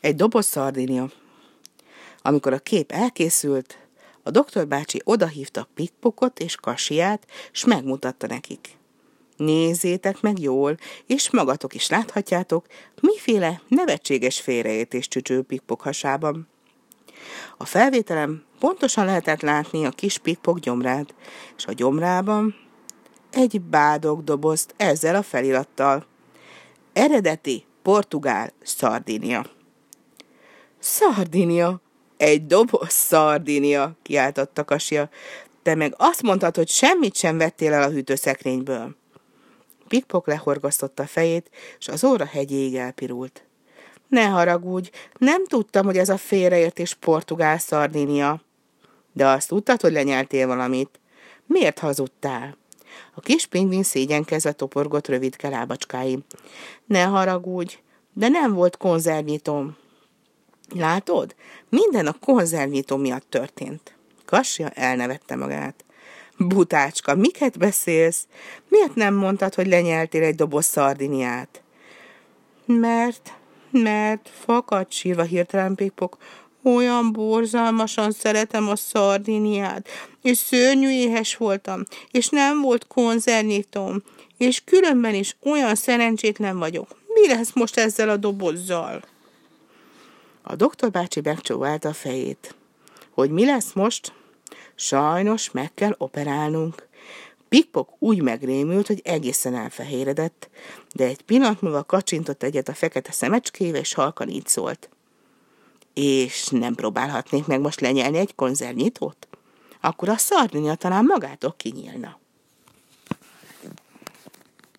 Egy 0.00 0.14
doboz 0.14 0.46
szardinia. 0.46 1.10
Amikor 2.22 2.52
a 2.52 2.58
kép 2.58 2.92
elkészült, 2.92 3.78
a 4.22 4.30
doktor 4.30 4.66
bácsi 4.66 5.00
odahívta 5.04 5.68
Pikpokot 5.74 6.38
és 6.38 6.56
Kasiát, 6.56 7.26
s 7.52 7.64
megmutatta 7.64 8.26
nekik. 8.26 8.78
Nézzétek 9.36 10.20
meg 10.20 10.38
jól, 10.38 10.76
és 11.06 11.30
magatok 11.30 11.74
is 11.74 11.88
láthatjátok, 11.88 12.66
miféle 13.00 13.60
nevetséges 13.68 14.40
félreértés 14.40 15.08
csücső 15.08 15.42
Pikpok 15.42 15.80
hasában. 15.80 16.48
A 17.56 17.64
felvételem 17.64 18.44
pontosan 18.58 19.04
lehetett 19.04 19.40
látni 19.40 19.84
a 19.84 19.90
kis 19.90 20.18
Pikpok 20.18 20.58
gyomrát, 20.58 21.14
és 21.56 21.66
a 21.66 21.72
gyomrában 21.72 22.54
egy 23.30 23.60
bádog 23.60 24.24
dobozt 24.24 24.74
ezzel 24.76 25.14
a 25.14 25.22
felirattal. 25.22 26.06
Eredeti 26.92 27.64
portugál 27.82 28.52
szardinia. 28.62 29.58
Szardinia! 30.80 31.80
Egy 32.16 32.46
doboz 32.46 32.90
szardinia, 32.90 33.96
kiáltotta 34.02 34.64
Kasia. 34.64 35.08
Te 35.62 35.74
meg 35.74 35.94
azt 35.96 36.22
mondtad, 36.22 36.56
hogy 36.56 36.68
semmit 36.68 37.14
sem 37.14 37.38
vettél 37.38 37.72
el 37.72 37.82
a 37.82 37.90
hűtőszekrényből. 37.90 38.96
Pikpok 39.88 40.26
lehorgasztotta 40.26 41.02
a 41.02 41.06
fejét, 41.06 41.50
és 41.78 41.88
az 41.88 42.04
óra 42.04 42.24
hegyéig 42.24 42.74
elpirult. 42.74 43.44
Ne 44.08 44.24
haragudj, 44.24 44.90
nem 45.18 45.46
tudtam, 45.46 45.84
hogy 45.84 45.96
ez 45.96 46.08
a 46.08 46.16
félreértés 46.16 46.94
portugál 46.94 47.58
szardinia. 47.58 48.42
De 49.12 49.26
azt 49.26 49.48
tudtad, 49.48 49.80
hogy 49.80 49.92
lenyeltél 49.92 50.46
valamit. 50.46 51.00
Miért 51.46 51.78
hazudtál? 51.78 52.56
A 53.14 53.20
kis 53.20 53.46
pingvin 53.46 53.82
szégyenkezve 53.82 54.52
toporgott 54.52 55.08
rövid 55.08 55.36
lábacskáim. 55.42 56.24
Ne 56.86 57.02
haragudj, 57.02 57.78
de 58.12 58.28
nem 58.28 58.52
volt 58.52 58.76
konzervnyitom. 58.76 59.76
Látod? 60.74 61.34
Minden 61.68 62.06
a 62.06 62.16
konzervnyitó 62.20 62.96
miatt 62.96 63.26
történt. 63.28 63.94
Kassia 64.24 64.68
elnevette 64.68 65.36
magát. 65.36 65.84
Butácska, 66.36 67.14
miket 67.14 67.58
beszélsz? 67.58 68.26
Miért 68.68 68.94
nem 68.94 69.14
mondtad, 69.14 69.54
hogy 69.54 69.66
lenyeltél 69.66 70.22
egy 70.22 70.34
doboz 70.34 70.66
szardiniát? 70.66 71.62
Mert, 72.64 73.32
mert 73.70 74.30
fakad 74.44 74.92
sírva 74.92 75.22
hirtelen 75.22 75.74
Pikpok, 75.74 76.16
olyan 76.62 77.12
borzalmasan 77.12 78.10
szeretem 78.10 78.68
a 78.68 78.76
szardiniát, 78.76 79.88
és 80.22 80.36
szörnyű 80.36 80.90
éhes 80.90 81.36
voltam, 81.36 81.82
és 82.10 82.28
nem 82.28 82.60
volt 82.60 82.86
konzervnyitom, 82.86 84.02
és 84.36 84.64
különben 84.64 85.14
is 85.14 85.36
olyan 85.42 85.74
szerencsétlen 85.74 86.58
vagyok. 86.58 86.88
Mi 87.06 87.28
lesz 87.28 87.52
most 87.54 87.78
ezzel 87.78 88.08
a 88.08 88.16
dobozzal? 88.16 89.02
A 90.42 90.56
doktor 90.56 90.90
bácsi 90.90 91.20
megcsóválta 91.24 91.88
a 91.88 91.92
fejét. 91.92 92.54
Hogy 93.10 93.30
mi 93.30 93.44
lesz 93.44 93.72
most? 93.72 94.12
Sajnos 94.74 95.50
meg 95.50 95.74
kell 95.74 95.94
operálnunk. 95.98 96.88
Pikpok 97.48 97.90
úgy 97.98 98.22
megrémült, 98.22 98.86
hogy 98.86 99.00
egészen 99.04 99.54
elfehéredett, 99.54 100.48
de 100.94 101.04
egy 101.04 101.22
pillanat 101.22 101.60
múlva 101.60 101.84
kacsintott 101.84 102.42
egyet 102.42 102.68
a 102.68 102.74
fekete 102.74 103.12
szemecskével, 103.12 103.80
és 103.80 103.94
halkan 103.94 104.28
így 104.28 104.46
szólt. 104.46 104.88
És 105.94 106.48
nem 106.48 106.74
próbálhatnék 106.74 107.46
meg 107.46 107.60
most 107.60 107.80
lenyelni 107.80 108.18
egy 108.18 108.34
konzervnyitót? 108.34 109.28
Akkor 109.80 110.08
a 110.08 110.16
szardinia 110.16 110.74
talán 110.74 111.04
magától 111.04 111.54
kinyílna. 111.56 112.19